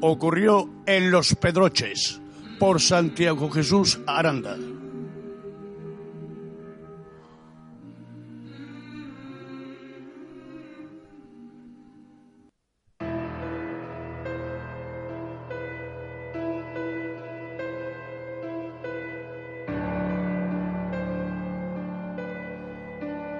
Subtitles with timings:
[0.00, 2.20] ocurrió en Los Pedroches
[2.58, 4.56] por Santiago Jesús Aranda.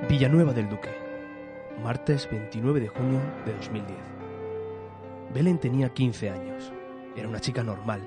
[0.08, 0.90] Villanueva del Duque,
[1.82, 4.19] martes 29 de junio de 2010.
[5.32, 6.72] Belén tenía 15 años.
[7.16, 8.00] Era una chica normal,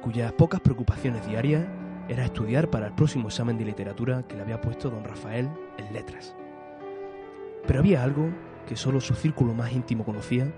[0.00, 1.66] cuyas pocas preocupaciones diarias
[2.08, 5.48] era estudiar para el próximo examen de literatura que le había puesto don Rafael
[5.78, 6.34] en letras.
[7.66, 8.28] Pero había algo
[8.66, 10.52] que solo su círculo más íntimo conocía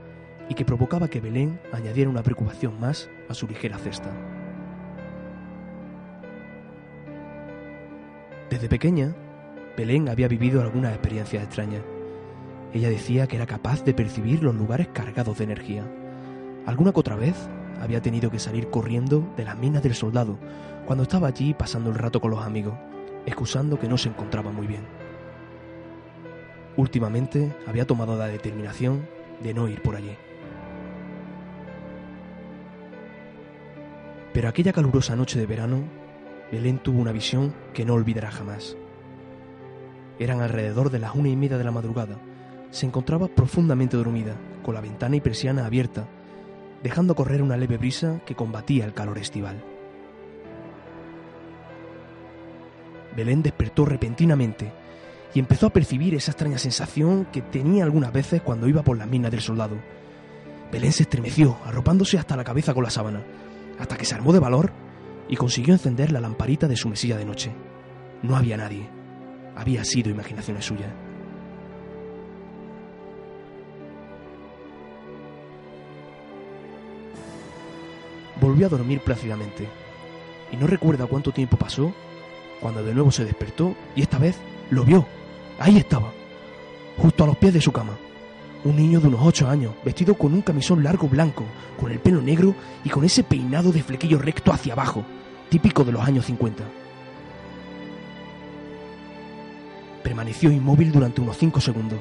[0.48, 4.10] y que provocaba que Belén añadiera una preocupación más a su ligera cesta.
[8.48, 9.14] Desde pequeña,
[9.76, 11.82] Belén había vivido algunas experiencias extrañas.
[12.76, 15.82] Ella decía que era capaz de percibir los lugares cargados de energía.
[16.66, 17.34] Alguna que otra vez
[17.80, 20.38] había tenido que salir corriendo de las minas del soldado
[20.84, 22.74] cuando estaba allí pasando el rato con los amigos,
[23.24, 24.82] excusando que no se encontraba muy bien.
[26.76, 29.08] Últimamente había tomado la determinación
[29.42, 30.14] de no ir por allí.
[34.34, 35.78] Pero aquella calurosa noche de verano,
[36.52, 38.76] Belén tuvo una visión que no olvidará jamás.
[40.18, 42.18] Eran alrededor de las una y media de la madrugada.
[42.70, 46.08] Se encontraba profundamente dormida, con la ventana y persiana abierta,
[46.82, 49.62] dejando correr una leve brisa que combatía el calor estival.
[53.16, 54.72] Belén despertó repentinamente
[55.34, 59.08] y empezó a percibir esa extraña sensación que tenía algunas veces cuando iba por las
[59.08, 59.76] minas del soldado.
[60.70, 63.22] Belén se estremeció, arropándose hasta la cabeza con la sábana,
[63.78, 64.72] hasta que se armó de valor
[65.28, 67.52] y consiguió encender la lamparita de su mesilla de noche.
[68.22, 68.88] No había nadie.
[69.54, 71.05] Había sido imaginaciones suyas.
[78.56, 79.68] Volvió a dormir plácidamente
[80.50, 81.92] y no recuerda cuánto tiempo pasó
[82.58, 84.38] cuando de nuevo se despertó y esta vez
[84.70, 85.04] lo vio.
[85.58, 86.10] Ahí estaba,
[86.96, 87.98] justo a los pies de su cama.
[88.64, 91.44] Un niño de unos ocho años, vestido con un camisón largo blanco,
[91.78, 95.04] con el pelo negro y con ese peinado de flequillo recto hacia abajo,
[95.50, 96.64] típico de los años 50.
[100.02, 101.98] Permaneció inmóvil durante unos cinco segundos,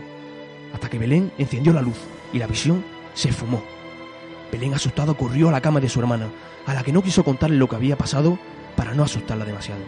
[0.73, 1.97] hasta que Belén encendió la luz
[2.31, 2.81] y la visión
[3.13, 3.75] se esfumó.
[4.55, 6.29] Belén asustado corrió a la cama de su hermana,
[6.66, 8.39] a la que no quiso contarle lo que había pasado
[8.77, 9.81] para no asustarla demasiado.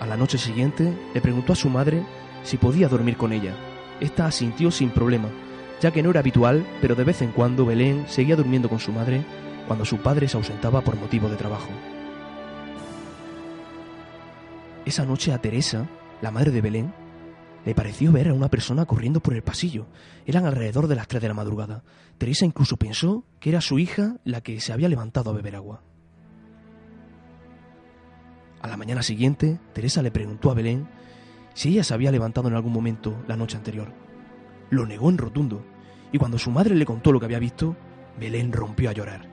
[0.00, 2.02] A la noche siguiente le preguntó a su madre
[2.42, 3.54] si podía dormir con ella.
[4.00, 5.28] Esta asintió sin problema,
[5.82, 8.92] ya que no era habitual, pero de vez en cuando Belén seguía durmiendo con su
[8.92, 9.22] madre
[9.66, 11.68] cuando su padre se ausentaba por motivo de trabajo.
[14.86, 15.86] Esa noche a Teresa,
[16.22, 16.94] la madre de Belén,
[17.64, 19.86] le pareció ver a una persona corriendo por el pasillo.
[20.26, 21.82] Eran alrededor de las tres de la madrugada.
[22.18, 25.82] Teresa incluso pensó que era su hija la que se había levantado a beber agua.
[28.62, 30.86] A la mañana siguiente, Teresa le preguntó a Belén
[31.54, 33.92] si ella se había levantado en algún momento la noche anterior.
[34.70, 35.64] Lo negó en rotundo,
[36.12, 37.76] y cuando su madre le contó lo que había visto,
[38.18, 39.28] Belén rompió a llorar.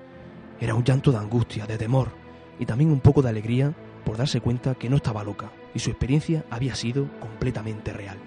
[0.60, 2.12] Era un llanto de angustia, de temor,
[2.60, 5.90] y también un poco de alegría por darse cuenta que no estaba loca, y su
[5.90, 8.18] experiencia había sido completamente real.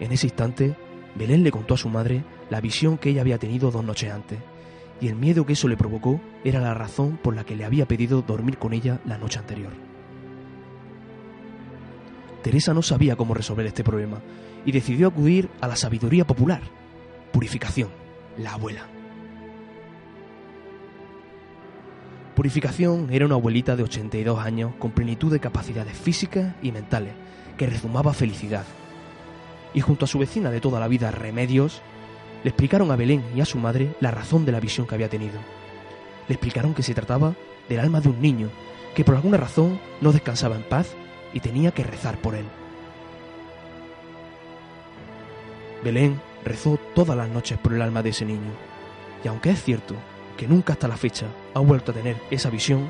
[0.00, 0.76] En ese instante,
[1.14, 4.38] Belén le contó a su madre la visión que ella había tenido dos noches antes,
[5.00, 7.86] y el miedo que eso le provocó era la razón por la que le había
[7.86, 9.72] pedido dormir con ella la noche anterior.
[12.42, 14.20] Teresa no sabía cómo resolver este problema
[14.64, 16.62] y decidió acudir a la sabiduría popular.
[17.32, 17.90] Purificación,
[18.36, 18.97] la abuela.
[22.38, 27.12] Purificación era una abuelita de 82 años con plenitud de capacidades físicas y mentales,
[27.56, 28.64] que rezumaba felicidad.
[29.74, 31.82] Y junto a su vecina de toda la vida, Remedios,
[32.44, 35.08] le explicaron a Belén y a su madre la razón de la visión que había
[35.08, 35.40] tenido.
[36.28, 37.34] Le explicaron que se trataba
[37.68, 38.50] del alma de un niño
[38.94, 40.94] que por alguna razón no descansaba en paz
[41.34, 42.46] y tenía que rezar por él.
[45.82, 48.52] Belén, rezó todas las noches por el alma de ese niño.
[49.24, 49.96] Y aunque es cierto
[50.38, 52.88] que nunca hasta la fecha ha vuelto a tener esa visión,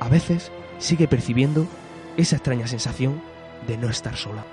[0.00, 1.66] a veces sigue percibiendo
[2.18, 3.22] esa extraña sensación
[3.66, 4.44] de no estar sola.